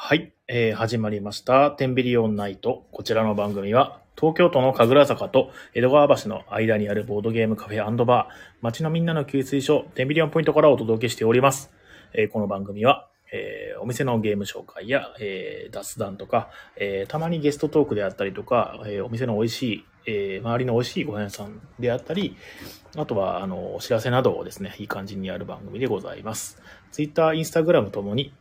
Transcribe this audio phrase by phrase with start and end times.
[0.00, 1.72] はい、えー始まりました。
[1.72, 2.86] テンビリオンナイト。
[2.92, 11.72] こちらの番組は、東京都の神楽坂と江戸川橋の間にあるボードゲームカフェバー、街のみんなの給水所、テンビリオンポイントからお届けしております。
[12.14, 22.36] えーこの番組は、えーお店のゲーム紹介や、えー雑談とか、えーたまにゲストトークであったりとか、えーお店の美味しい、えー周りの美味しいご飯屋さんであったり、
[22.96, 26.62] あとは、あの、お知らせなどをですね、いい感じにやる番組でございます。
[26.92, 28.32] ツイッター、インスタグラムともに、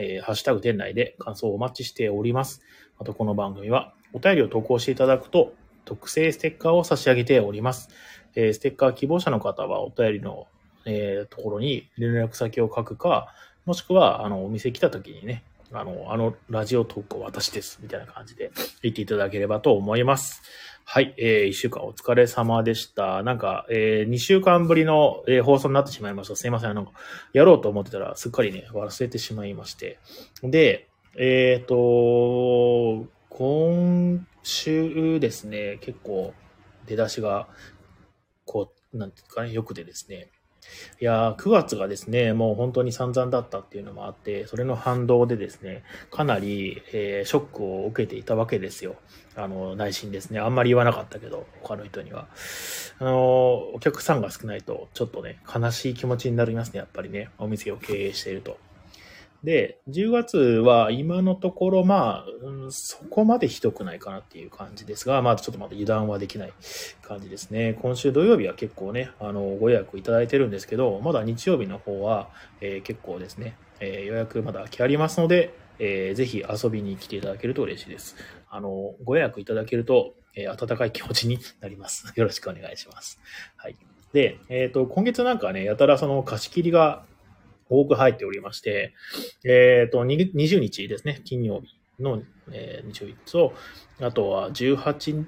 [0.00, 2.62] えーハッシュタグ店内で感想をお待ちしております。
[2.98, 5.52] あと、この番組は、お便りを投稿していただくと、
[5.84, 7.90] 特製ステッカーを差し上げております。
[8.34, 10.46] えーステッカー希望者の方は、お便りの、
[10.86, 13.34] えーところに連絡先を書くか、
[13.66, 18.50] もしくは、あの、お店来た時にね、あの、あの、ラジオトーク私です、みたいな感じで
[18.82, 20.42] 言っていただければと思います。
[20.84, 23.22] はい、えー、一週間お疲れ様でした。
[23.22, 26.34] なんか、えー、二週間ぶりの、えー放送になってしまいました。
[26.34, 26.74] すいません。
[26.74, 26.92] なんか、
[27.32, 30.00] やろうと思ってたら、すっかりね、忘れてしまいまして。
[30.42, 36.34] で、えっ、と、今週ですね、結構、
[36.86, 37.46] 出だしが、
[38.44, 40.28] こう、なんていうかね、よくてですね。
[41.00, 48.96] いやー、9月がですね、もう本当に散々だったっていうのもあって、それの反動でですね、かなり、えーショックを受けていたわけですよ。
[49.36, 50.40] あの、内心ですね。
[50.40, 52.28] あんまり言わなかったけど、他の人には。
[52.98, 57.30] あの、お客さんが少ないと、ちょっとね、悲しい気持ちになりますね、やっぱりね。
[57.38, 58.58] お店を経営していると。
[59.42, 66.52] で、10月は今のところ、まあ、うんそこまでひどくないかなっていう感じですが、まあ、ちょっとまだ油断はできない
[67.02, 67.78] 感じですね。
[67.80, 72.28] 今週土曜日は結構ね、あの、ご予約いただいてるんですけど、まだ日曜日の方は、
[72.60, 78.16] えー結構ですね、えー予約まだ空きありますので、えーぜひ遊びに来ていただけると嬉しいです。
[78.50, 82.12] あの、ご予約いただけると、えー温かい気持ちになります。
[82.14, 83.18] よろしくお願いします。
[83.56, 83.76] はい。
[84.12, 87.04] で、えっ、と、今月なんかね、やたらその貸し切りが
[87.70, 88.92] 多く入っておりまして、
[89.44, 92.22] えっ、と、20日ですね、金曜日の、
[92.52, 93.54] えー日曜日と、
[94.00, 95.26] あとは18日、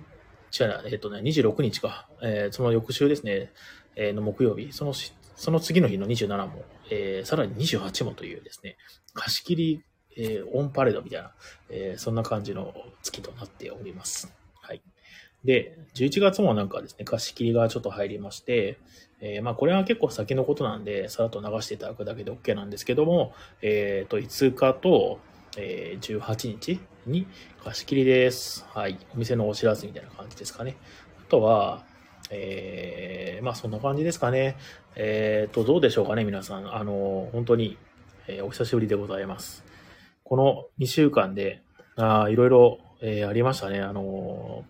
[0.50, 3.52] じゃあえっ、とね、26日か、えーその翌週ですね、
[3.96, 8.76] えーの木曜日、その、その次の日の27も、えーさらに28もというですね、
[9.14, 9.84] 貸し切り、
[10.16, 11.32] えーオンパレードみたいな、
[11.70, 14.34] えーそんな感じの月となっております。
[14.60, 14.82] はい。
[15.44, 18.78] で、11月もなんかですね、貸し切りがちょっと入りまして、
[19.24, 25.20] えーまあこれは結構先のことなんで、さらっと流していただくだけで OK なんですけども、えっ、と、5日と、
[25.56, 27.26] えー18日に
[27.62, 28.66] 貸し切りです。
[28.74, 28.98] はい。
[29.14, 30.76] お店のお知らせみたいな感じですかね。
[31.20, 31.84] あとは、
[32.30, 34.56] えーまあそんな感じですかね。
[34.96, 36.74] えっ、と、どうでしょうかね、皆さん。
[36.74, 37.78] あの、本当に、
[38.26, 39.64] えーお久しぶりでございます。
[40.24, 41.62] この2週間で、
[41.94, 43.80] あいろいろ、えーありましたね。
[43.80, 44.64] あの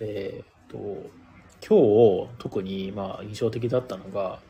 [0.00, 1.21] えっ、と、
[1.66, 4.40] 今日、特に、まあ、印象的だったのが、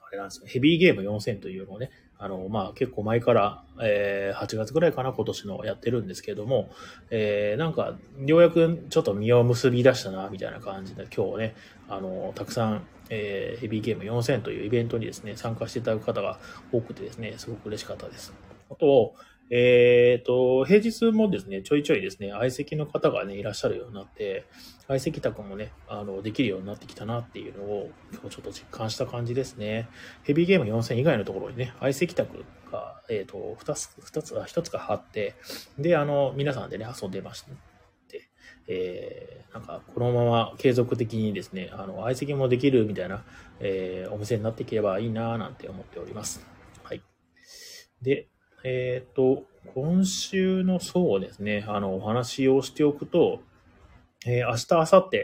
[0.00, 0.46] あれなんですよ。
[0.46, 6.70] ヘビーゲーム4000というのをね、あの、まあ、結構前から、えー8月ぐらいかな、今年のやってるんですけども、
[7.10, 11.54] えーなんか、ようやくちょっと実を結び出したな、みたいな感じで、今日ね、
[11.88, 16.38] あの、たくさん、えーヘビーゲーム4000というイベントにですね、参加していただく方が
[16.72, 18.32] 多くてですね、すごく嬉しかったです。
[18.70, 19.14] あと、
[19.50, 24.46] えっ、と、平日もですね、ちょいちょいですね、相席の方がね、いらっしゃるようになって、
[24.92, 29.88] 相席宅もね、あの、できるようになってきたなっていうのを、今日ちょっと実感した感じですね。
[30.22, 35.34] ヘビーゲーム4000以外のところにね、相席宅が、えっ、と、2つ、2つ、あ、1つか貼って、
[35.78, 37.50] で、あの、皆さんでね、遊んでまして、
[38.68, 43.24] えーなんか、このまま継続的にですね、あの、相席もできるみたいな、
[43.60, 46.46] えーお店になっていければいいなぁなんて思っております。
[46.82, 47.02] はい。
[48.02, 48.28] で、
[48.62, 53.40] えっ、と、今週のそうですね、あの、お話をしておくと、
[54.26, 55.16] えー明日、明後日、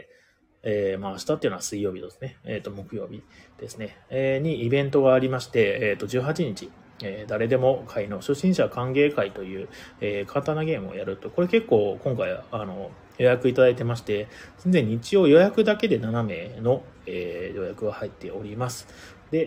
[0.63, 2.37] えーまあ明日っていうのは水曜日ですね。
[2.43, 3.23] えっ、と、木曜日
[3.59, 3.97] ですね。
[4.09, 6.71] えーにイベントがありまして、えっ、と、18日、
[7.03, 9.69] えー誰でも会の初心者歓迎会という、
[10.01, 14.27] えー簡単なゲームをやると、これ結構今回、あの、予約いただいてまして、
[14.59, 18.87] 全然日曜予約だけで7名の、えー予約が入っております。
[19.31, 19.45] で、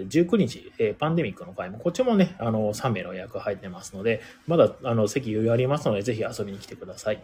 [0.00, 7.22] えー19日、えーパンデミックの会も、こっちもね、あの、3名の予約入ってますので、まだ、あの、席余裕ありますので、ぜひ遊びに来てください。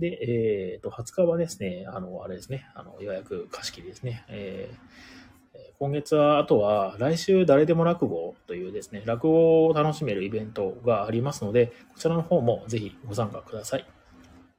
[0.00, 4.24] で、えっ、と、20日はですね、あの、あれですね、あの、予約貸し切りですね。
[4.28, 5.30] えー
[5.78, 13.86] 今月は、あとは、来週誰でも落語というですね、落語を楽しめるイベントがありますので、こちらの方もぜひご参加ください。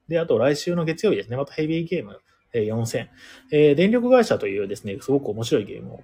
[0.08, 2.18] で、あと来週の月曜日ですね、またヘビーゲーム、
[2.52, 3.06] え4000、
[3.52, 6.00] えー電力会社というですね、すごく面白いゲームを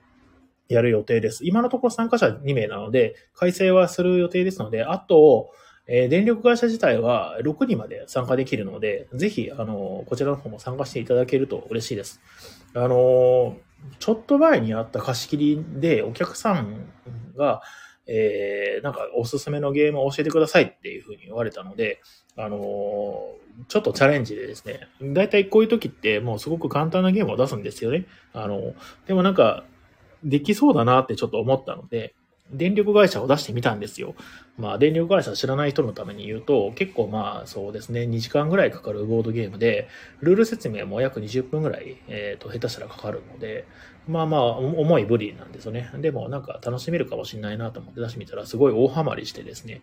[0.69, 1.45] やる予定です。
[1.45, 5.51] 今のところ参加者2名なので、改正はする予定ですので、あと、
[5.89, 12.21] えー電力会社自体は6人まで参加できるので、ぜひ、あの、こちらの方も参加していただけると嬉しいです。
[12.75, 13.57] あの、
[13.99, 16.93] ちょっと前にあった貸し切りでお客さん
[17.37, 17.63] が、
[18.07, 22.01] えー、なんかおすすめのゲームを教えてくださいっていうふうに言われたので、
[22.37, 22.59] あの、
[23.69, 28.07] ちょっとチャレンジでですね、だいたいこういう時ってもうすごく簡単なゲームを出すんですよね。
[28.33, 28.75] あの、
[29.07, 29.65] でもなんか、
[30.25, 32.15] できそうだなってちょっと思ったので、
[32.51, 34.15] 電力会社を出してみたんですよ。
[34.57, 39.89] まあ、電力会社知らない人のために言うと、結構まあ、そうですね、2時間ぐらいかかるボードゲームで、
[40.21, 43.67] ルール説明も約20分ぐらい、えっ、ー、と、下手したらかかるので、
[44.09, 45.91] まあまあ、重いブリなんですよね。
[45.99, 49.83] でも、なんか楽しめるかもしれないなと思って出してみたら、すごい大ハマりしてですね。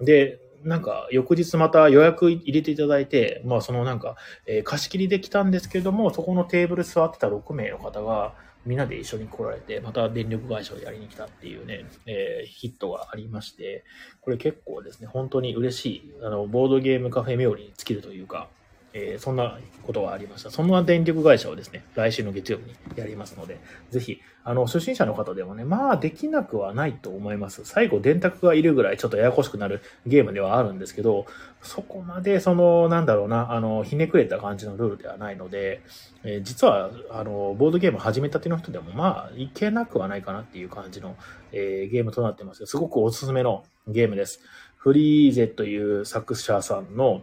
[0.00, 4.16] で、なんか、翌日また予約入れていただいて、まあ、そのなんか、
[4.46, 13.84] えー、貸し切りできたんですけれども、そこのテーブル座ってた6名の方が、みんなで一緒に来られて、また電力会社をやりに来たっていうね、えー、ヒットがありまして、
[14.20, 18.48] これ結構ですね、本当に嬉しい、あの、ボードゲームカフェ冥利に尽きるというか、
[18.94, 20.50] えー、そんなことがありました。
[20.50, 23.58] その電力会社をですね、来週の月曜日にやりますので、
[23.90, 27.64] ぜひ、あの、初心者の方でもね、まあ、できなくはないと思います。
[27.64, 31.26] 最後、電卓がいるぐらいちょっとややこしくなるゲームではあるんですけど、
[31.62, 35.80] そこまで、その、なんだろうな、あの、ひねくれた感じのルールではないので、
[36.24, 41.16] えー、実は、あの、ボードゲーム始めたての人でも、まあ、いけなくはないかなっていう感じの、
[41.52, 44.40] えー、ゲームとなってますすごくおすすめのゲームです。
[44.76, 47.22] フリーゼという作者さんの、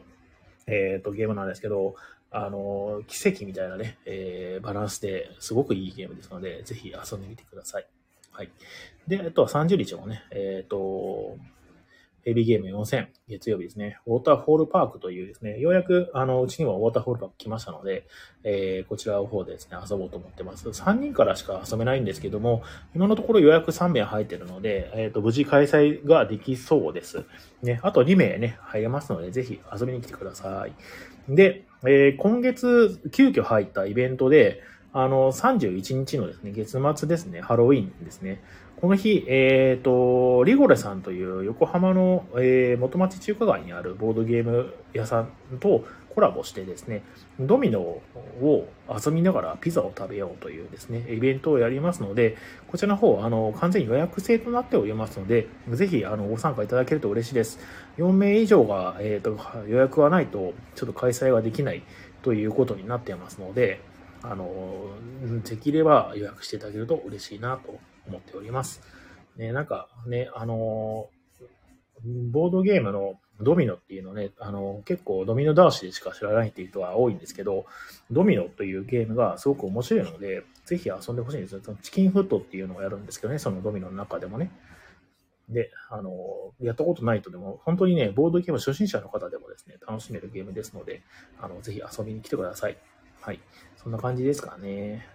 [0.69, 1.95] えっ、ー、と、ゲームなんですけど、
[2.31, 7.87] あの、奇跡みたいなね、えー、バランスですごくいいゲームですので、ぜひ遊んでみてください。
[8.31, 8.51] はい。
[9.07, 11.37] で、あとは30日もね、えっ、ー、と、
[12.23, 13.99] ヘビーゲーム4000、月曜日ですね。
[14.05, 18.05] ウォーターフォールパークというですね、ようやく、あの、うちにもウォーターフォールパーク来ましたので、
[18.43, 20.67] えー、こちらの方でですね、遊ぼうと思ってます。
[20.67, 22.63] 3人からしか遊べないんですけども、
[22.95, 27.25] 今のところ予約3名入ってるので、えっ、ー、と、無事開催ができそうです。
[27.63, 30.73] ね、あと2名ね、入れますので、ぜひ遊びに来てください。
[31.33, 34.61] で、えー、今月、急遽入ったイベントで、
[34.91, 38.41] あの、31日のですね、月末ですね、ハロウィンですね。
[38.79, 45.27] この日、えっ、ー、と、リゴレさんという横浜の、えー、元町中華街にあるボードゲーム屋さん
[45.59, 45.83] と
[46.15, 47.03] コラボしてですね、
[47.41, 52.37] ドミノを遊びながらピザを食べようというですね、イベントをやりますので、
[52.69, 57.59] こちらの方、あの、完全に予約制となっておりますので、ぜひ、あの、ご参加いただけると嬉しいです。
[57.97, 59.37] 4名以上が、えっ、ー、と、
[59.67, 61.83] 予約がないと、ちょっと開催ができない
[62.21, 63.81] ということになってますので、
[64.23, 64.49] あの、
[65.43, 67.77] できれば予約していただけると嬉しいなと
[68.09, 68.81] 思っております。
[69.37, 71.09] ね、なんかね、あの、
[72.31, 77.65] ボードゲームのドミノっていうのね、あの、結構ドミノ倒しでしか知らないっていう人は多いんですけど、
[78.11, 81.61] ドミノというゲームがすごく面白いので、ぜひ遊んでほしいんですよ。
[81.81, 84.51] チキンフットっていうのをやるんですけどね、そのドミノの中でもね。
[85.47, 86.11] で、あの、
[86.61, 91.01] やったことないとでも、本当にね、ボードゲーム初心者の方でもですね、楽しめるゲームですので、
[91.39, 92.77] あの、ぜひ遊びに来てください。
[93.21, 93.39] はい。
[93.77, 95.07] そんな感じですかね。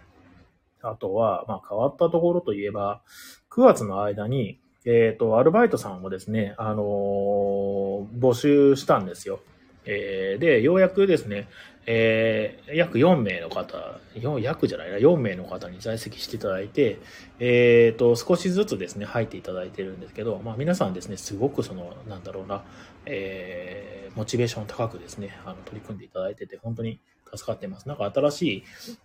[0.89, 3.01] あとは、まあ、変わったところといえば、
[3.49, 9.39] 9月の間に、えっ、ー、と、アルバイトさんをですね、あのー、募集したんですよ。
[9.85, 11.47] えー、で、ようやくですね、
[11.87, 13.99] えー、約4名の方、
[14.39, 16.99] 約じゃないな、4名の方に在籍していただいて、
[17.39, 22.63] えっ、ー、と、少しずつですね、入っていただいてるんですけど、まあ皆さんですね、すごくその、なんだろうな、
[23.05, 26.99] えー、モチベーション高くですね、あの、取り組んでいただいてて、本当に
[27.35, 27.87] 助かってます。
[27.87, 28.63] なんか新しい、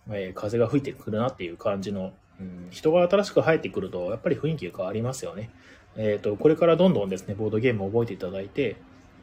[0.09, 5.49] えー、風が吹いてくるなっていう感じの、うん、人が新しく入ってくると、やっぱり雰囲気が変わりますよね。
[5.97, 8.77] えっ、ー、と、これからどんどんですね、ボードゲームを覚えていただいて、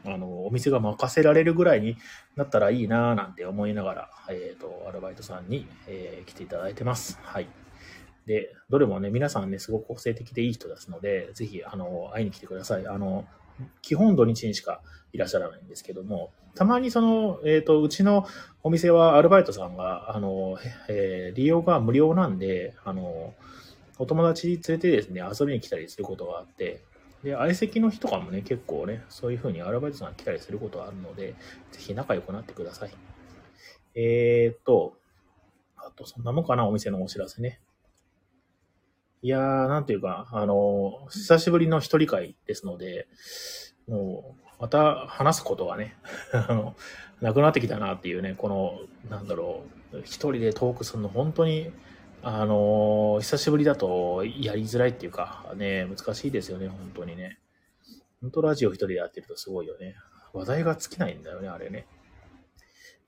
[0.05, 1.97] あの、お店が任せられるぐらいに
[2.35, 7.19] なったらいいなぁなんて思いながら、えっ、ー、と、アルバイトさんに、えー、来ていただいてます。
[7.23, 7.47] はい。
[8.25, 12.87] で、どれもね、皆さんね、すごく個性的でいい人ですので、ぜひ、あの、会いに来てください。
[12.87, 13.25] あの、
[13.81, 14.81] 基本土日にしか
[15.13, 18.25] いらっしゃらないんですけども、たまにその、えっ、ー、と、うちの
[18.63, 23.33] お店はアルバイトさんが、あの、えー、利用が無料なんで、あの、
[23.97, 26.81] お友達連れてですね、遊びに来たりすることがあって、
[27.23, 31.35] で、相席の日とかもね、結構ね、そういう風にアルバイトさん来たりすることがあるので、
[31.71, 32.91] ぜひ仲良くなってください。
[33.95, 34.93] えー、っと、
[35.77, 37.59] あと、そんなもんかな、お店のお知らせね。
[39.21, 43.07] いやー、なんていうか、あの、久しぶりの一人会ですので、
[43.87, 45.97] もう、また話すことがね、
[46.31, 46.75] あの、
[47.19, 51.71] なくなってきたなっていうね、この、なんだろう、一人でトークするの本当に、
[52.21, 57.39] あの、久しぶりだとやりづらいっていうか、ね、難しいですよね、本当にね。
[58.21, 59.95] 本当ラジオ一人でやってるとすごいよね。
[60.33, 61.87] 話題が尽きないんだよね、あれね。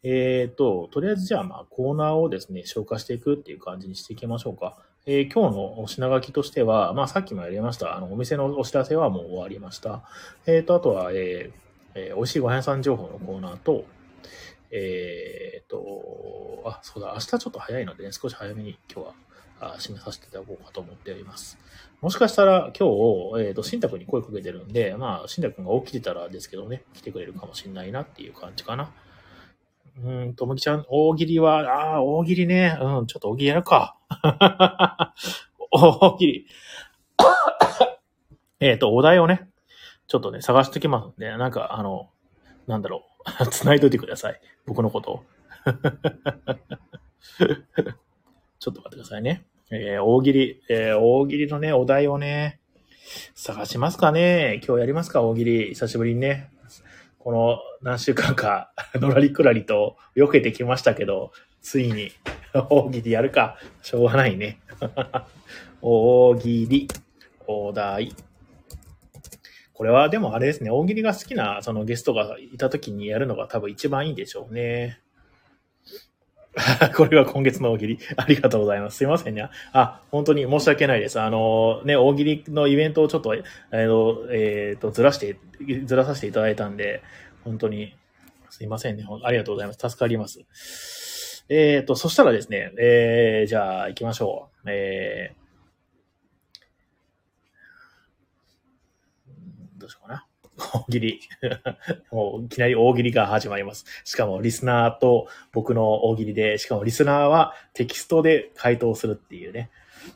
[0.04, 4.78] えっ、ー、と、とりあえずじゃあ、まあ、コーナーをですね、消化していくっていう感じにしていきましょうか。
[5.08, 7.98] えー、今日のお品書きとしては、まあ、さっきもやりました。
[7.98, 10.04] あの、お店のお知らせはもう終わりました。
[10.46, 11.52] えっ、ー、と、あとは、えー、
[11.96, 13.86] えー、美味しいごはん屋さん情報のコーナーと、
[14.70, 19.14] えっ、ー、と、あ、そうだ、明日ちょっと早いのでね、少し早めに今日は
[19.60, 21.58] あ締めさせていただこうかと思っております。
[22.02, 22.88] もしかしたら今
[23.40, 28.92] 日、えっ、と、新宅に声かけてるんで、まあ、新宅が起きてたらですけどね、来てくれるかもしれないなっていう感じかな。
[29.98, 32.78] うんと、むきちゃん、大喜利は、ああ、大喜利ね。
[32.80, 33.98] うん、ちょっと大喜利やるか。
[35.72, 36.48] 大喜利。
[38.60, 39.50] えっと、お題をね、
[40.08, 42.10] ちょっとね、探してきますんで、なんか、あの、
[42.68, 43.04] なんだろ
[43.42, 43.48] う。
[43.52, 44.40] 繋いどいてください。
[44.66, 45.24] 僕のことを。
[48.60, 49.46] ちょっと待ってくださいね。
[49.72, 52.60] えー大喜利、えー大喜利のね、お題をね、
[53.36, 54.62] 探しますかね。
[54.66, 55.70] 今日やりますか、大喜利。
[55.70, 56.50] 久しぶりにね。
[57.24, 62.12] この何週間か、のらりくらりと避けてきましたけど、ついに
[62.70, 63.58] 大喜利やるか。
[63.84, 64.60] しょうがないね。
[65.82, 66.88] 大喜利、
[67.46, 68.16] お題。
[69.74, 75.00] これはでもあれですね、大喜利が好きなそのゲストがいた時にやるのが多分一番いいんでしょうね。
[76.98, 78.00] これが今月の大喜利。
[78.18, 78.98] ありがとうございます。
[78.98, 79.50] すいませんね。
[79.72, 81.20] あ、本当に申し訳ないです。
[81.20, 85.38] あの、ね、大喜利のイベントをちょっと、えーと、えーと、ずらして、
[85.86, 87.04] ずらさせていただいたんで、
[87.46, 87.96] 本当に、
[88.50, 89.06] すいませんね。
[89.24, 89.90] ありがとうございます。
[89.90, 91.46] 助かります。
[91.48, 94.70] えーと、そしたらですね、えー、じゃあ行きましょう。
[94.70, 100.26] えー、どうしようかな。
[100.58, 101.20] 大喜利。
[102.12, 103.86] もういきなり大喜利が始まります。
[104.04, 109.70] しかもリスナーと僕の大喜利で、しかもリスナーはテキストで回答するっていうね。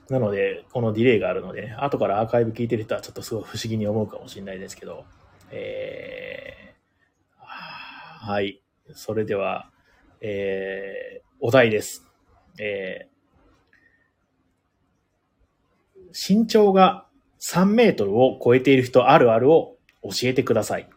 [0.09, 5.05] なので、このディレイがあるので、後からアーカイブ聞いてる人はちょっとすごい不思議に思うかもしれないですけど、
[5.51, 8.61] えー、はい。
[8.93, 9.69] それでは、
[10.21, 12.05] えー、お題です。
[12.59, 17.05] えー、身長が
[17.41, 19.74] 3メートルを超えている人あるあるを
[20.11, 20.89] 教えてください。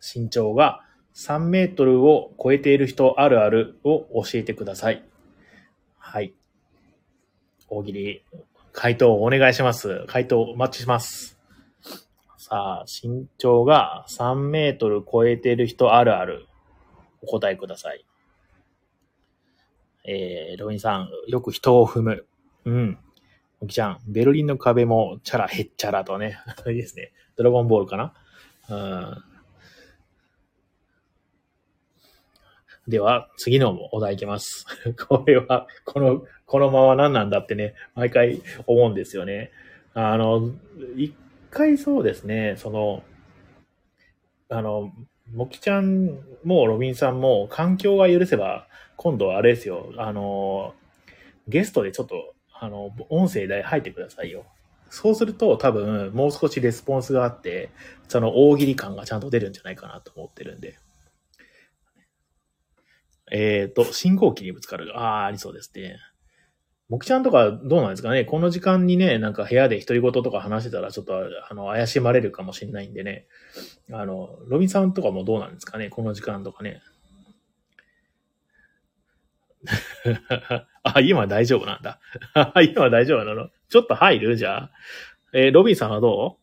[0.00, 0.82] 身長が
[1.14, 5.04] 3メートルを超えている人あるあるを教えてください。
[5.98, 6.34] はい。
[7.68, 8.22] 大喜利、
[8.72, 10.04] 回答お願いします。
[10.06, 11.38] 回答お待ちします。
[12.36, 16.46] さあ、身長が3メートル超えている人あるある、
[17.22, 18.04] お答えください。
[20.04, 22.26] えー、ロビンさん、よく人を踏む。
[22.66, 22.98] うん。
[23.60, 26.38] おきちゃん、ベルリンの壁もチャラヘッチャラとね。
[26.68, 27.12] いいですね。
[27.36, 28.12] ドラゴンボールかな？
[28.68, 29.24] うん。
[32.86, 34.66] では、次のお題いきます。
[35.08, 39.52] これは、この、このまま何なんだってね、毎回思うんですよね。
[39.94, 40.50] あの、
[40.96, 41.14] 一
[41.50, 43.02] 回そうですね、その、
[44.50, 44.92] あの、
[45.32, 50.74] もきちゃんもロビンさんも環境が許せば、今度はあれですよ、あの、
[51.48, 54.44] ゲストでちょっと、あの、音声で入ってくださいよ。
[54.94, 57.70] そうすると多分もう少しレスポンスがあって、
[58.06, 60.78] その大喜利感がちゃんと出るんじゃないかなと思ってるんで。
[63.32, 64.96] えっ、と、信号機にぶつかる。
[64.96, 65.98] ああ、ありそうですね。
[66.88, 68.24] もきちゃんとかどうなんですかね？
[68.24, 71.14] この時間にね、なんか部屋で独り言とか話してたらちょっと
[71.50, 73.26] あの怪しまれるかもしれないんでね。
[73.90, 75.88] あの、ロビンさんとかもどうなんですかね？
[75.88, 76.82] この時間とかね。
[80.84, 81.98] あ、今大丈夫なんだ。
[82.62, 83.48] 今大丈夫なの？
[83.68, 84.36] ちょっと入る？
[84.36, 84.70] じゃあ。
[85.32, 86.38] えーロビンさんはど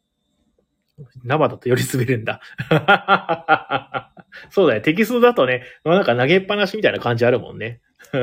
[0.99, 1.03] う？
[1.23, 2.41] 生だとより滑るんだ。
[4.51, 4.81] そうだね。
[4.81, 7.81] テキストだとね、なんか投げっぱなしみたいな感じあるもんね。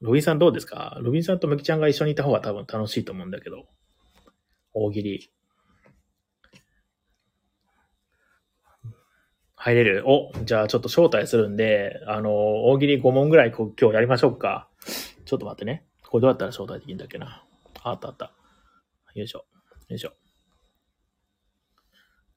[0.00, 0.98] ロビンさんどうですか？
[1.00, 3.66] ロビンさんとムキちゃんが一緒にいた方が多分楽しいと思うんだけど。
[4.72, 5.30] 大喜利。
[9.64, 14.68] 入れるお、じゃあちょっと招待するんで、あの、大喜利5問ぐらいこう今日やりましょうか。
[15.24, 15.86] ちょっと待ってね。
[16.06, 17.42] これどうやったら招待できるんだっけな。
[17.82, 18.34] ああったあった。
[19.14, 19.46] よいしょ。
[19.88, 20.12] よいしょ。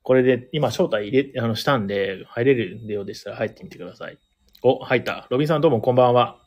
[0.04, 4.18] これで今招待入れ、あの、したんで、入れるようでしたら入ってみてください。
[4.64, 5.28] お、入った。
[5.30, 6.38] ロビンさんどうもこんばんは。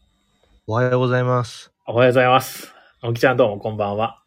[0.66, 1.74] おはようございます。
[1.86, 2.72] おはようございます。
[3.02, 4.22] おきちゃんどうもこんばんは。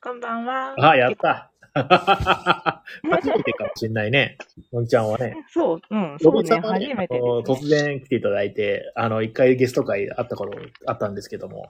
[0.00, 0.76] こんばんは。
[0.78, 1.50] あ、やった。
[3.10, 4.38] 初めてかもしれないね。
[4.72, 5.36] おきちゃんはね。
[5.48, 10.52] そう、うん、ロそうね、初めてあのです、突然来ていただいて、あの、一回ゲスト会あった頃、
[10.86, 11.68] あったんですけども。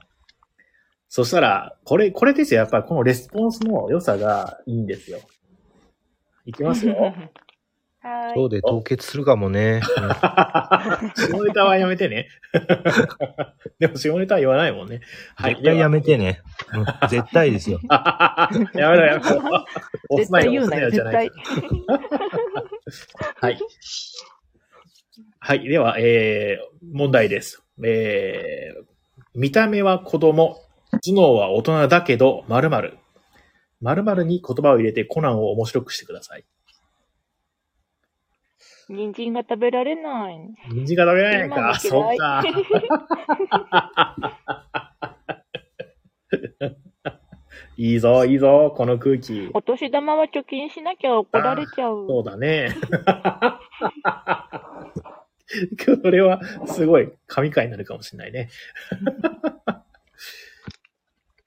[1.07, 2.61] そしたら、これ、これですよ。
[2.61, 5.19] やっぱりこのレスポンスの良さがいいんですよ。
[6.45, 6.95] いきますよ。
[8.01, 8.33] はーい。
[8.35, 9.81] 今日で凍結するかもね。
[11.15, 12.27] 下ネタはやめてね。
[13.79, 15.01] でも下ネタは言わないもんね。
[15.35, 15.55] はい。
[15.55, 16.41] 絶対やめてね。
[16.73, 17.79] うん絶対ですよ。
[17.89, 19.65] やめろやめろ。
[20.09, 21.41] 押絶すなよ、対言うなよじゃ絶ない対。。
[23.41, 23.59] はい。
[25.39, 25.63] はい。
[25.67, 27.63] では、えー、問題です。
[27.83, 28.83] えー、
[29.35, 30.57] 見た目は子供、
[30.91, 32.97] 頭脳は大人だけど、〇〇。
[33.81, 36.45] 〇〇に言葉を入れてコナンを面白くしてください。
[38.89, 40.39] 人参が食べられない。
[40.71, 41.79] 人参が食べられないか。
[41.79, 42.43] そっ嫌いか。
[47.77, 49.49] いいぞ、いいぞ、この空気。
[49.53, 52.07] お年玉は貯金しなきゃ怒られちゃう。
[52.09, 52.75] そうだね。
[56.01, 58.49] これは、すごい、神回になるかもしれないね。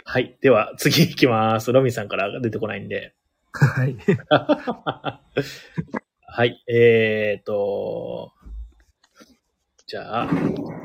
[0.05, 0.37] はい。
[0.41, 1.73] では、次行きます。
[1.73, 3.15] ロミさんから出てこないんで。
[3.53, 3.97] はい。
[6.35, 6.65] はい。
[6.67, 8.33] えーと、
[9.87, 10.31] じゃあ、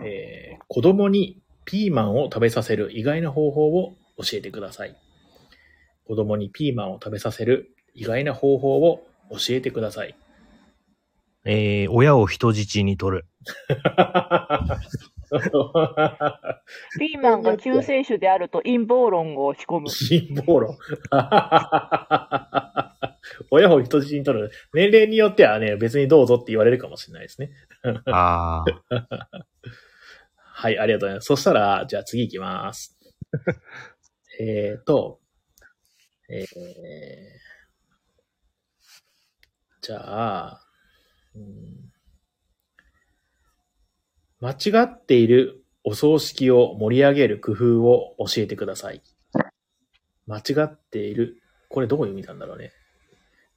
[0.04, 4.98] えー子供にピーマンを食べさせる意外な方法を教えてください。
[6.06, 10.16] 子供にピーマンを食べさせる意外な方法を教えてください。
[11.46, 13.26] えー、親を人質に取る。
[17.00, 19.88] ピーマンが救世主であると陰謀論を仕込む。
[20.10, 20.78] 陰謀論。
[23.52, 24.52] 親を人質に取る。
[24.74, 27.52] 年齢によってはね、別にどうぞって言われるかもしれないですね。
[28.06, 28.66] ああ。
[30.36, 31.26] はい、ありがとうございます。
[31.26, 32.98] そしたら、じゃあ次行きます。
[34.40, 35.20] えーと、
[36.30, 36.46] えー、
[39.82, 40.62] じゃあ、
[41.36, 41.88] うん
[44.40, 49.02] 間違っているお葬式を盛り上げる工夫を教えてください。
[50.28, 52.72] 間違っている、これどういう意味なんだろうね。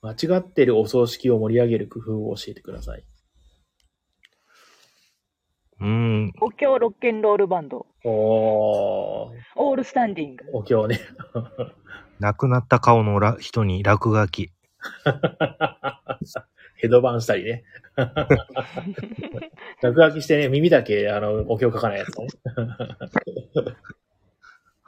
[0.02, 3.04] 間違っているお葬式を盛り上げる工夫を教えてください。
[5.80, 6.32] うーん。
[6.40, 7.86] お経ロッケンロールバンド。
[8.04, 10.44] おー、オールスタンディング。
[10.52, 11.00] お経ね。
[12.18, 14.52] 亡くなった顔のら人に落書き。
[16.76, 17.64] ヘドバンしたりね。
[19.82, 22.26] 落書きしてね、耳だけ、あの、お経書かないやつね。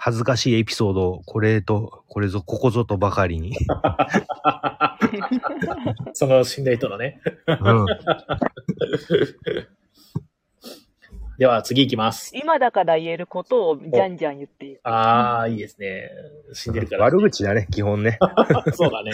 [0.05, 3.55] 恥ずかしいエピソードをこれと、これぞ、ここぞとばかりに。
[6.13, 7.21] その死んだ人のね。
[7.47, 7.53] う
[7.85, 7.87] ん。
[11.39, 12.33] では次行きます。
[12.35, 14.81] 今だから言えることをじゃんじゃん言っている。
[14.83, 16.11] あー、いいですね。
[16.53, 17.05] 死んでるから。
[17.05, 18.19] 悪口だね、基本ね。
[18.75, 19.13] そうだね。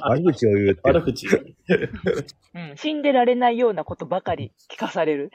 [0.00, 0.80] 悪口を言うって。
[0.82, 1.28] 悪口。
[1.28, 1.30] う
[2.58, 2.74] ん。
[2.74, 5.30] 死んでられないようなことばかり聞かされる。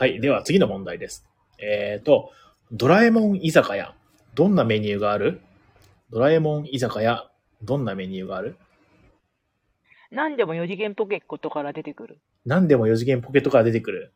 [0.00, 0.18] はい。
[0.18, 1.26] では次の問題です。
[1.58, 2.30] えっ、と、
[2.72, 3.94] ドラえもん居酒屋。
[4.34, 5.42] どんなメニューがある？
[6.10, 7.30] ドラえもん居酒屋。
[7.62, 8.56] どんなメニューがある？
[10.10, 12.18] 何でも四次元ポケットから出てくる。
[12.46, 14.14] 何でも4次元ポケットから出てくる。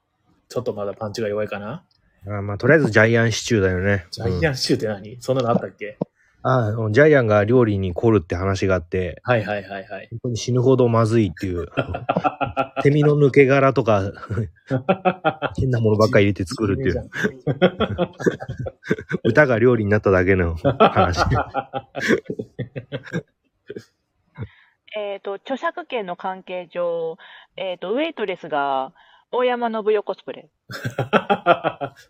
[0.49, 1.85] ちょっとまだパンチが弱いかな？
[2.27, 4.07] あまあ、とりあえずジャイアンシチューだよね。
[4.11, 5.99] ジャイアンシチューって何、そんなのあったっけ？
[6.47, 10.09] ああジャイアンが料理に凝るって話があって、はいはいはいはい。
[10.11, 11.69] 本当に死ぬほどまずいっていう、
[12.85, 14.13] セミの抜け殻とか、
[15.57, 17.11] 変なものばっかり入れて作るっていう、
[19.25, 21.25] 歌が料理になっただけの話。
[24.97, 27.17] えっ、と、著作権の関係上、
[27.57, 28.93] えっ、と、ウェイトレスが
[29.33, 30.51] 大山信代コスプレ。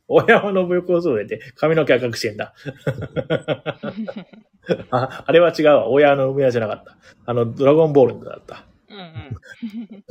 [0.08, 2.54] 大山信代コスプレって髪の毛赤くしてんだ。
[4.90, 5.88] ああれは違うわ。
[5.88, 6.96] 大山信代じゃなかった。
[7.26, 8.64] あの、ドラゴンボールのだった。
[8.88, 10.04] うんうん。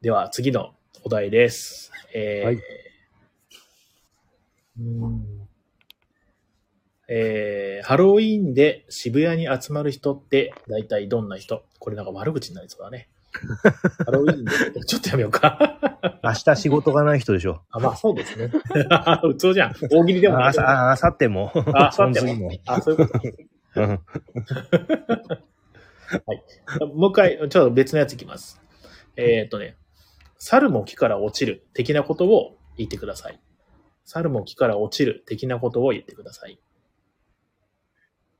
[0.00, 1.90] では、次のお題です。
[2.14, 2.56] えーはい。
[2.56, 5.45] うーん
[7.08, 11.62] えーハロウィーンで渋谷に集まる人って大体どんな人？
[11.78, 13.08] これなんか悪口になりそうだね。
[14.04, 15.78] ハロウィーンで、ちょっとやめようか。
[16.24, 17.62] 明日仕事がない人でしょ。
[17.70, 18.48] あ、まあそうですね。
[19.22, 19.74] 普通じゃん。
[19.90, 21.52] 大喜利でもないあさあ、あさっても。
[21.74, 22.50] あ、さっても。
[22.66, 23.20] あ、そういうこと。
[23.76, 24.00] うん
[26.94, 28.60] もう一回、ちょっと別のやついきます。
[29.16, 29.76] えーっとね、
[30.38, 33.40] 猿も木から落ちる的なことを言ってください。
[34.04, 36.60] 猿も木から落ちる的なことを言ってください。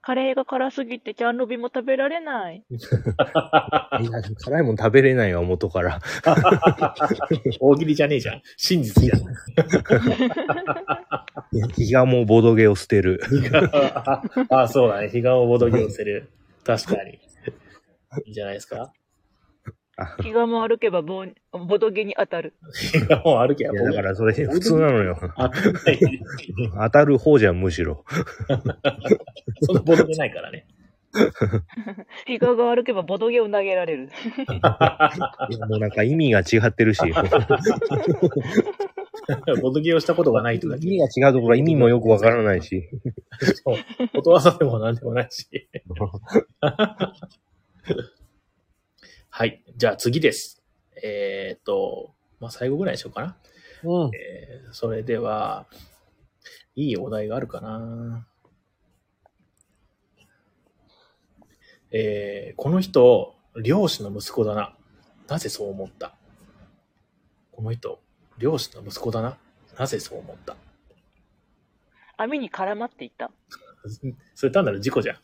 [0.07, 2.63] カレーが辛すぎてジャンルビも食べられない。
[2.71, 2.81] いや
[4.39, 6.01] 辛いもん食べれないわ、元から。
[7.59, 8.43] 大喜利じゃねえじゃん。
[8.57, 9.23] 真実じゃん。
[11.75, 13.21] 日がもうボドゲを捨てる。
[14.49, 15.09] ああ、そうだね。
[15.09, 16.31] 彼岸をボドゲを捨てる。
[16.63, 17.15] 確かに。
[17.15, 17.19] い
[18.27, 18.93] いんじゃないですか。
[20.23, 22.55] 気がも歩けばボボドゲに当たる。
[22.93, 25.19] 彼岸を歩けばいやだからそれ普通なのよ。
[26.75, 28.05] 当たる方じゃん、むしろ。
[29.63, 30.67] そんなボドゲないからね。
[32.27, 34.11] 日がが歩けばボドゲを投げられる。
[35.69, 37.01] もうなんか意味が違ってるし。
[39.63, 40.87] ボドゲをしたことがないとだけ。
[40.87, 42.91] 意味が違うところは意味もよくわからないし。
[43.65, 43.77] そう
[44.13, 45.49] ことわざでもなんでもないし。
[49.31, 49.63] はい。
[49.77, 50.63] じゃあ次です。
[51.03, 53.37] えーっと、まあ、最後ぐらいにしようかな。
[53.85, 54.11] うん。
[54.15, 55.67] えーそれでは、
[56.75, 58.27] いいお題があるかな。
[61.91, 64.75] えーこの人、漁師の息子だな。
[65.29, 66.15] なぜそう思った？
[67.53, 68.01] この人、
[68.39, 69.37] 漁師の息子だな。
[69.79, 70.57] なぜそう思った？
[72.17, 73.31] 網に絡まっていった。
[74.35, 75.17] それ単なる事故じゃん。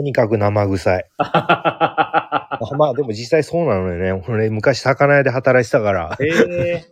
[0.00, 1.04] とにかく生臭い。
[1.18, 4.24] あまあでも実際そうなのよね。
[4.30, 6.84] 俺昔魚屋で働いてたから、ええ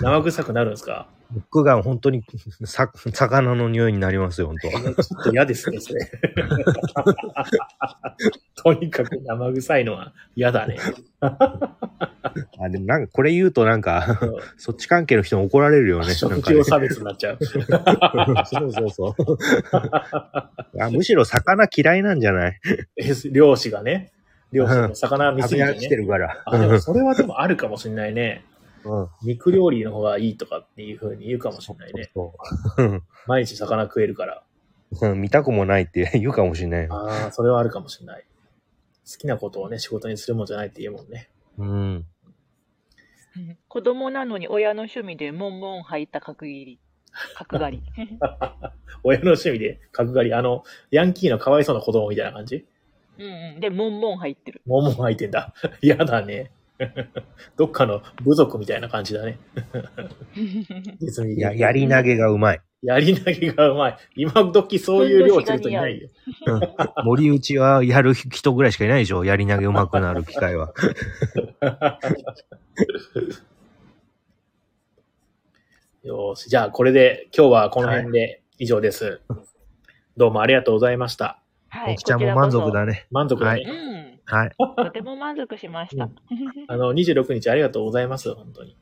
[0.00, 1.08] 生臭くなるんですか？
[1.30, 2.22] 僕が本当に
[2.64, 4.70] さ魚の匂いになりますよ、本当。
[5.02, 6.10] ちょっと嫌ですね、それ。
[8.56, 10.78] とにかく生臭いのは嫌だね。
[12.68, 16.14] あ、でもなんかこれ言うとなんか、うんそっち関係の人に怒られるよね。
[16.14, 17.38] 食用差別になっちゃう。
[17.44, 19.26] そうそうそう。
[20.80, 22.60] あむしろ魚嫌いなんじゃない？
[22.96, 24.12] え漁師がね、
[24.52, 25.96] 漁師の魚見すぎてきてね。
[26.02, 26.42] るから。
[26.46, 28.44] あ、でもそれはでもあるかもしれないね。
[28.84, 29.08] うん。
[29.22, 32.10] 肉料理の方がいいとかっていう風に言うかもしれないね。
[32.14, 32.34] そ
[32.78, 34.42] う毎日魚食えるから。
[35.02, 36.86] うん見たくもないって 言うかもしれない。
[36.90, 38.24] ああ、それはあるかもしれない。
[39.10, 41.28] 好きなことをね、仕事にするもんじゃないって言うもんね。
[41.58, 42.06] うん。
[43.68, 46.78] 子供なのに親の趣味でモンモン入った角切り。
[47.34, 47.82] 角刈り。
[49.02, 49.80] 親の趣味で？
[49.92, 52.66] 角刈り、あの、ヤンキーのかわいそうな子供みたいな感じ？
[53.18, 53.60] うんうん。
[53.60, 54.62] で、モンモン入ってる。
[54.66, 55.52] もも入ってんだ。
[55.82, 56.50] 嫌だね。
[57.56, 59.38] どっかの部族みたいな感じだね。
[61.36, 62.60] や、やり投げがうまい。
[62.82, 63.96] やり投げがうまい。
[64.14, 66.08] 今時そういう量する人いないよ。
[67.04, 69.24] 森内はやる人ぐらいしかいないでしょ。
[69.24, 70.72] やり投げうまくなる機会は。
[76.04, 76.48] よーし。
[76.48, 79.20] じゃあ、これで今日はこの辺で以上です。
[80.16, 81.42] どうもありがとうございました。
[81.68, 81.94] はい。
[81.94, 83.06] おきちゃんも満足だね。
[83.10, 83.60] 満足だね。
[83.60, 83.84] こちらこそ。
[83.84, 83.87] うん。
[84.30, 84.50] はい。
[84.76, 86.04] とても満足しました。
[86.04, 86.10] う
[86.68, 88.32] あの、26日ありがとうございます。
[88.34, 88.76] 本当に。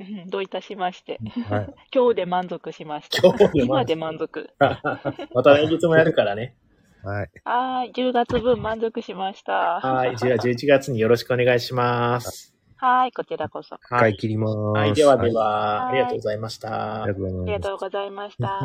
[0.00, 1.20] う んどういたしまして。
[1.48, 1.74] はい。
[1.94, 3.28] 今日で満足しました。
[3.28, 4.50] 今日で満足今で満足。
[5.34, 6.56] また来月もやるからね。
[7.04, 7.30] はい。
[7.44, 7.92] はーい。
[7.92, 9.80] 10月分満足しました。
[9.80, 10.16] はい。
[10.16, 12.56] じゃあ、11月によろしくお願いします。
[12.76, 13.12] はーい。
[13.12, 13.74] こちらこそ。
[13.74, 14.56] あ一回切ります。
[14.56, 14.94] はい。
[14.94, 17.60] ではでは、はいありがとうございましたありが。
[17.60, 18.62] とうございました。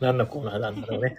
[0.00, 1.16] 何のコーナーなんだろうね。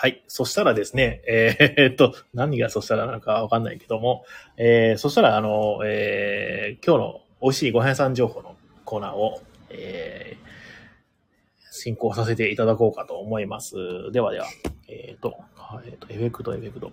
[0.00, 0.22] はい。
[0.28, 4.24] そしたらですね、えーっと、何がそしたらなのかわかんないけども、
[4.56, 13.74] えー、そしたら、あの、えー、今日の美味しいご飯屋さん情報のコーナーを、えー、進行させていただこうかと思います。
[14.12, 14.46] ではでは、
[14.86, 15.36] えーっと、
[15.84, 16.92] えーっと、エフェクト、エフェクト。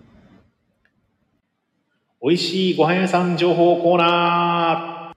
[2.23, 5.15] 美味しいご飯屋さん情報コーナー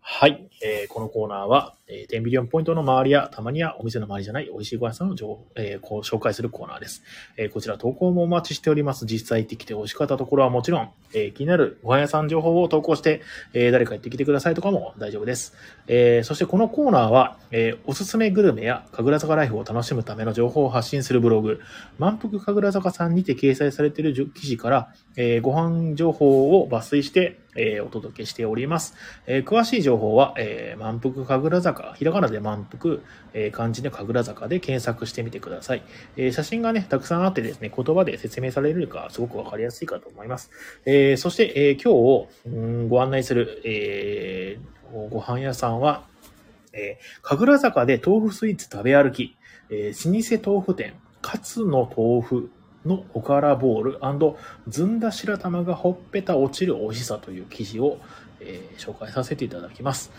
[0.00, 0.48] はい。
[0.62, 7.02] えーこのコーナーは、えー、10ビリオンポイントの周りや、たまにはお店の周りじゃない美味しいご飯さんの情報、えーこう紹介するコーナーです。
[7.36, 9.04] えーこちら投稿もお待ちしております。
[9.04, 13.20] 実際行ってきて美味しかったところはもちろん、えー気になるご飯屋さん情報を投稿して、
[13.52, 15.54] えー誰か行ってきてくださいとかも大丈夫です。
[15.88, 21.60] えーそしてこのコーナーは、えーおすすめグルメや神楽坂ライフを楽しむための情報を発信するブログ、
[21.98, 28.94] 満腹神楽坂さんにて掲載されている記事から、えーご飯情報を抜粋して、えーお届けしております。
[29.26, 32.96] えー詳しい情報は、えー満腹神楽坂、ひらがなで満腹、
[33.34, 35.82] えー漢字で神楽坂で検索してみてください。
[36.16, 40.50] えー写真がね、たくさんあってですね、言葉で説明されるか、すごくわかりやすいかと思います。
[40.84, 46.04] えーそして、え今日、うんご案内する、えーご飯屋さんは、
[46.72, 49.36] え神楽坂で豆腐スイーツ食べ歩き、
[49.70, 52.50] え老舗豆腐店、勝の豆腐
[52.84, 53.98] のおからボール
[54.68, 57.98] ずんだ白玉がほっぺた落ちる美味しさという記事を、
[58.40, 60.10] えー紹介させていただきます。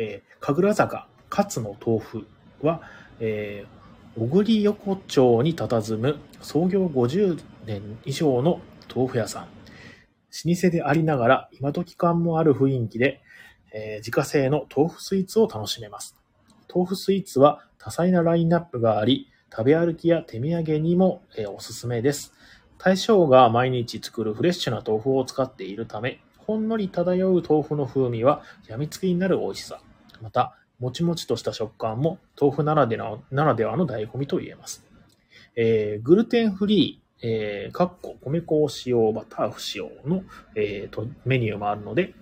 [0.00, 2.26] えー神楽坂勝の豆腐
[2.62, 2.80] は、
[3.20, 3.80] えー
[4.18, 8.60] 小栗横丁に佇む創業50年以上の
[8.92, 9.44] 豆腐屋さん。
[9.44, 13.20] 老舗でありながら今時感もある雰囲気で、
[13.72, 16.16] えー自家製の豆腐スイーツを楽しめます。
[16.74, 22.32] 豆腐スイーツは多彩なラインナップがあり、食べ歩きや手土産にも、えーおすすめです。
[22.78, 29.80] 大将が毎日作るフレッシュな豆腐を使っているため、ほんのり漂う豆腐の風味は病みつきになる美味しさ。
[30.20, 34.84] また、もちもちとした食感も豆腐ならではならではの醍醐味と言えます。
[35.56, 40.22] えーグルテンフリー、えーかっこ米粉を使用、バター不使用の、
[40.54, 42.14] えーとメニューもあるので、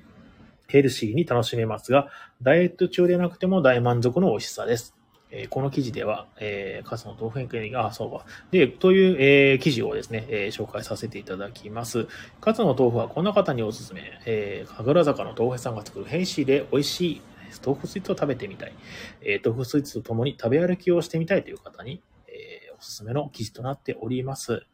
[0.67, 2.09] ヘルシーに楽しめますが、
[2.43, 4.95] ダイエット中でなくても大満足の美味しさです。
[5.31, 8.25] えーこの記事では、えー、カツの豆腐園に、あ、そうか。
[8.51, 12.09] で、という、えー記事をですね、えー紹介させていただきます。
[12.41, 14.03] カツの豆腐はこんな方におすすめ。
[14.27, 17.23] えー、神楽坂の豆腐屋さんが作るヘルシーで美味しい
[17.65, 18.73] 豆腐スイーツを食べてみたい。
[19.23, 24.67] えー豆腐スイーツとともに食べ歩きをしてみたいという方に、えーおすすめの記事となっております。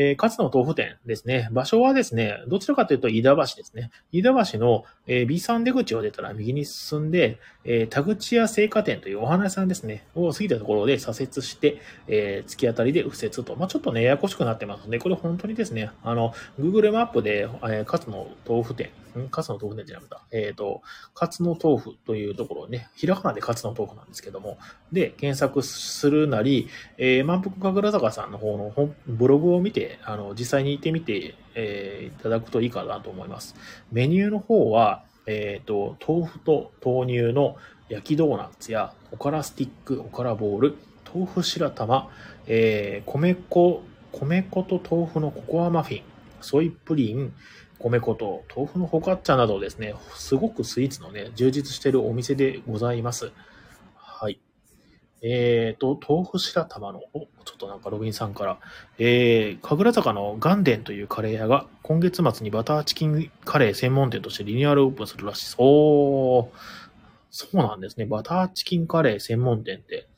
[0.00, 1.48] えー、勝野豆腐店ですね。
[1.50, 3.90] 場所はですね、どちらかというと飯田橋ですね。
[4.12, 13.56] 飯田橋の、え、B3 出口を出たら右に進んで、えー、田口屋製菓店というお花屋さんですね、を過ぎたところで左折して、えー、突き当たりで右折と。
[13.56, 20.82] まあ、ちょっとね、ややこしくなってますので、これ本当にですね、あの、Google マップで、えー、勝野豆腐店、ん勝野豆腐店じゃなくて、えっ、ー、と、
[21.14, 24.58] 勝野豆腐というところをね、ひらがなで勝野豆腐なんですけども、
[24.92, 28.72] で、検索するなり、えー、満腹神楽坂さんの方の
[29.06, 33.54] ブログを見て、あの、実際に行ってみて、えー、いただくといいかなと思います。
[33.92, 37.56] メニューの方は、えっ、ー、と、豆腐と豆乳の
[37.88, 40.76] 焼きドーナツや、おからスティック、おからボール、
[41.12, 42.10] 豆腐白玉、
[42.46, 46.04] えー、米粉、米粉と豆腐のココアマフィン、
[46.40, 47.32] ソイプリン、
[47.78, 53.32] 米粉と豆腐のホカッチャなどですね、すごくスイーツのね、充実しているお店でございます。
[53.94, 54.40] はい。
[55.22, 58.58] えーと、豆腐白玉の、お、ちょっとなんかロビンさんから、
[58.98, 65.56] えー、神楽坂のガンデンというカレー屋が今月末にバターチキンカレー専門店としてリニューアルオープンするらしいです。
[65.58, 66.48] おー、
[67.30, 68.06] そうなんですね。
[68.06, 70.08] バターチキンカレー専門店って、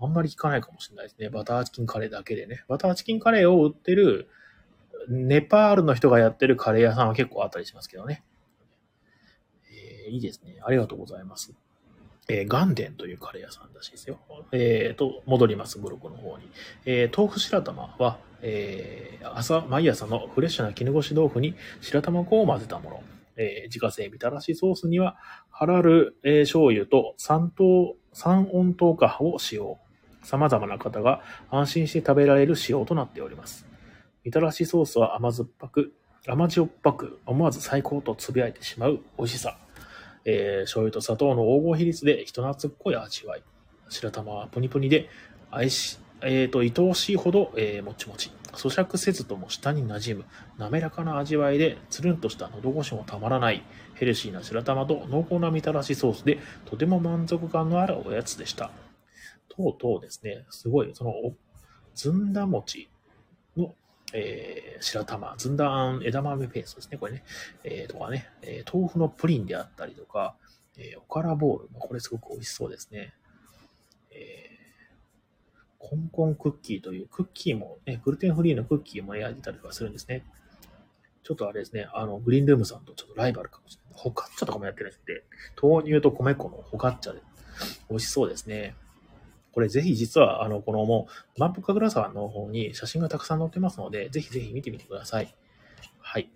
[0.00, 1.28] あんまり聞かないかもしれないですね。
[1.28, 2.64] バターチキンカレーだけでね。
[2.68, 4.28] バターチキンカレーを売ってる、
[5.08, 8.22] ネパールの人がやってるカレー屋さんは結構あったりしますけどね。
[9.70, 10.58] えー、いいですね。
[10.64, 11.54] ありがとうございます。
[12.28, 14.18] えー、ガンデンというカレー屋さんらしいですよ。
[14.52, 16.50] えー、と、戻ります、ブログの方に。
[16.84, 23.02] えー、豆腐白玉は、えー、朝、毎朝のフレッシュな絹ごし豆腐に白玉粉を混ぜたもの。
[23.36, 25.16] えー、自家製みたらしソースには、
[25.50, 29.78] ハラル、えー、醤油と三糖、三温糖化を使用。
[30.22, 33.67] 様々な方が安心して食べられる仕様となっております。
[34.28, 35.94] みたらしソースは甘酸っぱく、
[36.26, 39.56] 甘じょっぱく、思わず最高とつぶやいてしまう美味しさ。
[40.26, 43.42] えー、醤油と砂糖の黄金比率で人懐っこい味わい。
[43.88, 45.08] 白玉はプニプニで、
[45.50, 48.30] 愛し、えっ、ー、と、愛おしいほど、えー、もちもち。
[48.52, 50.24] 咀嚼せずとも舌に馴染む、
[50.58, 53.62] 滑らかな味わいで、つるんとした喉越しもたまらない、
[53.94, 58.72] ヘルシーな白玉と濃厚なみたらしソースで、とても満足感のあるおやつでした。
[59.48, 61.14] とうとうですね、すごい、その、
[61.94, 62.90] ずんだ餅、
[64.14, 67.24] えー、白玉、ずんだあん枝豆ペーストですね、これね。
[67.64, 70.34] えー、とかね、えー、豆腐のプリンであったりとか、
[70.76, 73.12] えー、おからボール、これすごく美味しそうですね。
[74.10, 80.24] えー、コンコンクッキーというクッキーも、ね、グルテンフリーのクッキーも焼いてたりとかするんですね。
[81.22, 84.00] ちょっとあれですね、あの、グリーンルームさんとちょっとライバルかもしれない。
[84.00, 85.24] ホカッチャとかもやってるんで、
[85.60, 87.20] 豆乳と米粉のホカッチャで
[87.90, 88.74] 美味しそうですね。
[89.58, 95.34] これぜひ実は、あの、このもう、マップカグラサーの方に写真がたくさん載ってますので、ぜひぜひ見てみてください。
[95.98, 96.30] はい。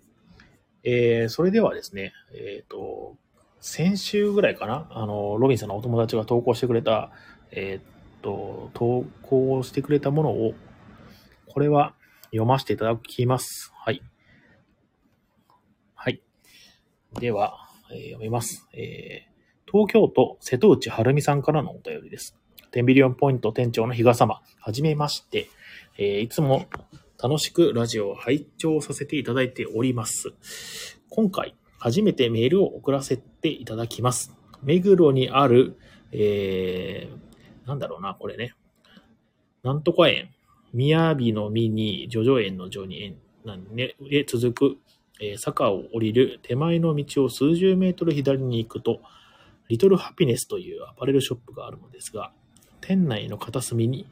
[0.83, 3.15] えー、それではですね、えっ、ー、と、
[3.61, 7.11] 先週ぐらいかな、あの、ロビンさんのお友達が投稿してくれた、
[7.51, 10.53] えっ、ー、と、投稿してくれたものを、
[11.47, 11.95] これは
[12.31, 13.71] 読ませていただきます。
[13.73, 14.01] はい。
[15.95, 16.21] はい。
[17.13, 18.67] では、えー、読みます。
[18.73, 22.37] えー、東京都瀬戸内晴美さんからのお便りです。
[22.73, 25.47] テンビリオンポイント店長の比嘉様、はじめまして、
[25.99, 26.65] えー、いつも
[27.21, 30.33] 楽しくラジオを拝聴させていただいております。
[31.11, 34.35] 今回、初めてメールを送らせていただきます。
[34.63, 35.77] 目黒にある、
[36.11, 38.55] えー、なんだろうな、これね。
[39.61, 40.31] なんとか園。
[40.73, 44.77] 雅の実に、叙々苑の序に園なんで、ね、続く、
[45.21, 48.99] えー、坂を降りる手前の道を数十メートル左に行くと、
[49.69, 52.33] リトルハピネスというアパレルショップがあるのですが、
[52.85, 54.07] 店内の片隅に、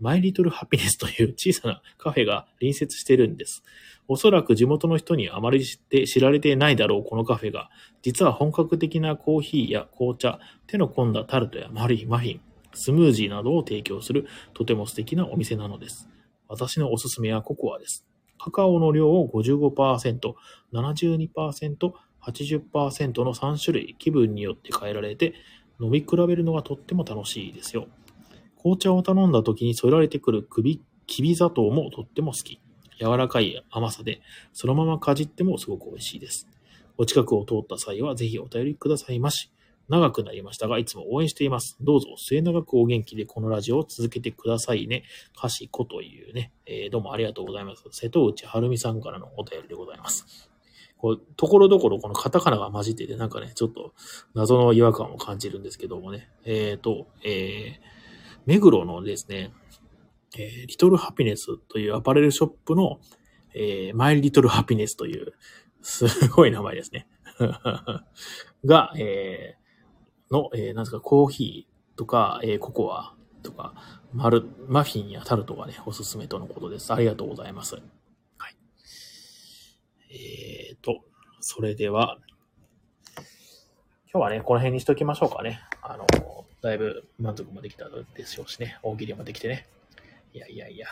[0.00, 3.64] マイリトルハピネスという小さなカフェが隣接してるんです。
[4.06, 7.70] おそらく地元の人にあまり知って知られていないだろうこのカフェが、
[8.02, 12.40] 実は本格的なコーヒーや紅茶、手の込んだタルトやマリー、マフィン、
[12.72, 16.08] スムージーなどを提供するとても素敵なお店なのです。
[16.48, 18.06] 私のおすすめはココアです。
[18.38, 20.34] カカオの量を55%、
[20.72, 25.34] 72%、80%の3種類気分によって変えられて
[25.80, 27.88] 飲み比べるのがとっても楽しいですよ。
[28.64, 32.62] 紅茶を頼んだ時に添えられてくる首、きび砂糖もとっても好き。
[32.98, 34.22] 柔らかい甘さで、
[34.54, 36.48] そのままかじってもすごく美味しいです。
[36.96, 39.50] お近くを通った際はぜひお便りくださいまし。
[39.90, 41.76] 長くなりましたが、いつも応援しています。
[41.82, 45.04] どうぞ末永くお元気でこのラジオを続けてくださいね。
[45.36, 47.84] かしこというね、えー、どうもありがとうございます。
[47.90, 50.48] 瀬戸内はるみさんからのお便りでございます。
[50.96, 53.92] こう、ところどころこのカタカナが混じってて、なんかね、ちょっと
[54.32, 56.30] 謎の違和感を感じるんですけどもね。
[56.46, 57.93] えっ、ー、と、えー、
[58.46, 59.52] 目黒のですね、
[60.36, 63.00] えー、リトルハピネスというアパレルショップの、
[63.54, 65.32] えー、マイリトルハピネスという、
[65.82, 67.06] すごい名前ですね。
[68.64, 73.74] が、えー、の、えー、なんですか、コーヒーとか、えー、ココアとか
[74.12, 76.92] マル、マフィンやタルトがね、おすすめとのことです。
[76.92, 77.74] ありがとうございます。
[77.74, 77.80] は
[78.48, 78.56] い。
[80.10, 81.04] えーと、
[81.40, 82.18] それでは、
[84.12, 85.60] 今日はね、この辺にしときましょうかね。
[85.82, 86.06] あの、
[86.64, 88.78] だいぶ満足もできたでしょうしね。
[88.82, 89.66] 大喜利もできてね。
[90.32, 90.86] いやいやいや。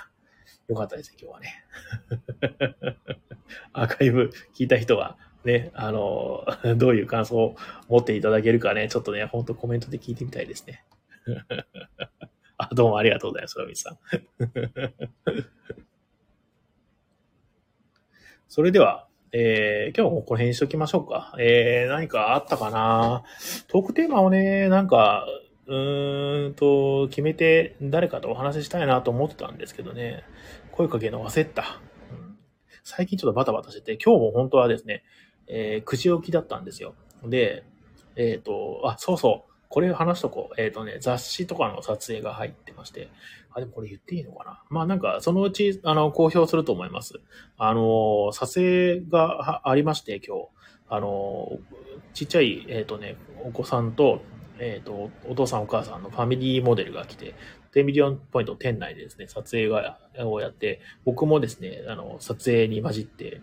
[0.69, 1.65] よかったですね、今日はね。
[3.73, 6.45] アーカイブ聞いた人は、ね、あの、
[6.77, 7.57] どういう感想を
[7.89, 10.85] 持っていただけるかね、ちょっとね、ほんとコメントで聞いてみたいですね。
[12.59, 13.99] あ、どうもありがとうございます、ロミさん。
[18.47, 21.35] それでは、えー、今日もこの辺にしときましょうか。
[21.39, 23.25] えー、何かあったかな？
[23.69, 25.27] トークテーマをね、なんか、
[25.66, 30.25] うーんと、決めて誰かとお話ししたいなと思ってたんですけどね、
[30.72, 31.81] 声かけの忘れてた。
[32.11, 32.33] うん
[32.85, 35.05] 最近ちょっとバタバタしてて、今日も本当はですね、
[35.46, 36.94] えー、9時起きだったんですよ。
[37.25, 37.64] で、
[38.16, 40.61] えっ、と、あ、そうそう、これ話しとこう。
[40.61, 43.09] えっ、とね、雑誌とかの撮影が入ってまして、
[43.53, 47.20] あ、でもこれ言っていいのかなまあなんか、そのうち、あの、公表すると思います。
[47.57, 50.48] あの、撮影がありまして、今日。
[50.88, 51.59] あの、
[52.12, 54.22] ちっちゃい、えっ、とね、お子さんと、
[54.64, 57.35] えっ、と、お父さんお母さんのファミリーモデルが来て、
[57.75, 63.40] 10ミリオンポイント店内でですね、撮影がをやって、僕もですね、あの、撮影に混じって、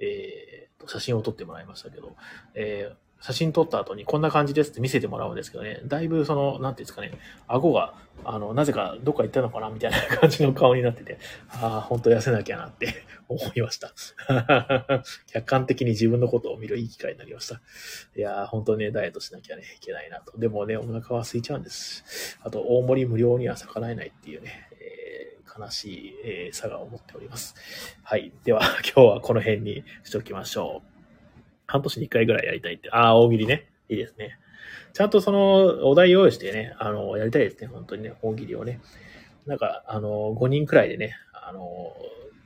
[0.00, 2.14] えー、写真を撮ってもらいましたけど、
[2.54, 7.12] えー写真撮った後にこんな感じですって見せてもらうんですけどね、だいぶその、なんていうんですかね、
[7.46, 11.18] 顎が、あの、なぜかどっか行ったのかなみたいな感じの顔になってて、
[11.50, 12.94] ああ、本当痩せなきゃなって
[13.28, 13.92] 思いました。
[15.32, 17.60] 客観的に自分のことを見るいい機会になりました。
[18.16, 20.38] いやー、本当ね、ダイエットしなきゃね、いけないなと。
[20.38, 22.38] でもね、お腹は空いちゃうんです。
[22.42, 27.54] あと、大盛り無料には逆らえないっていうね、え悲しい、え差が思っております。
[28.02, 28.32] はい。
[28.44, 30.89] では、 今日はこの辺にしておきましょう。
[31.70, 32.90] 半年に一回ぐらいやりたいって。
[32.90, 33.70] ああ、大喜利ね。
[33.88, 34.38] いいですね。
[34.92, 37.68] ちゃんとその、お題用意してね、あの、やりたいですね。
[37.68, 38.80] 本当にね、大喜利をね。
[39.46, 41.94] なんか、あの、5人くらいでね、あの、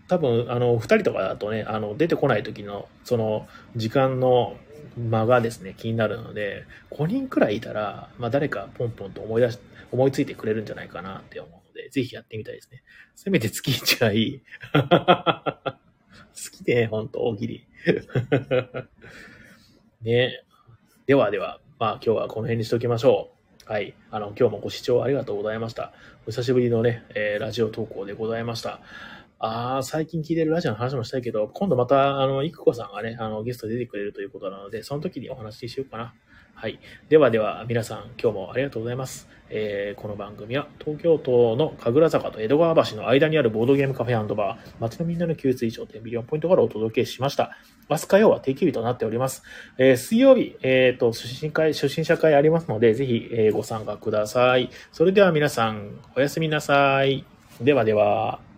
[0.09, 4.57] 多分、あの、2人とかだとね、あの、出てこない時の、その、時間の
[4.99, 9.59] 間がですね、気になるので、5人くらいいたら、まあ、誰かポンポンと思い出し、
[9.91, 12.83] 思いついてくれるんじゃないかなって思うので、ぜひやってみたいですね。
[13.17, 14.43] せめて月1がいい。
[16.35, 17.67] 好きね、ほんと、大喜利。
[20.03, 20.43] ね
[21.07, 23.31] ではでは、まあ今日はこの辺にしておきましょ
[23.69, 23.73] う。
[23.73, 23.95] はい。
[24.11, 25.93] あの、今日もご視聴ありがとうございました。
[26.27, 28.81] お久しぶりのね、えーラジオ投稿でございました。
[29.39, 36.15] ああ、最近聞いてるラジオの話もしたいけど、今度また、あの、いくこさんがね、あの、ゲスト出てくれるということなので、その時にお話ししようかな。
[36.55, 36.79] はい。
[37.09, 39.29] ではでは、皆さん、今日もありがとうございます。
[39.51, 47.51] えーこの番組は、東京都の神楽坂と江戸川橋の間にあるボードゲームカフェバー、街のみんなの給水所、10ビリオンポイントからお届けしました。
[47.91, 49.43] 明日火曜は定休日となっております。
[49.79, 54.71] えー水曜日、えっ、と、出身会、初心者会ありますので、ぜひ、えご参加ください。
[54.93, 57.25] それでは皆さん、おやすみなさい。
[57.61, 58.54] ではでは。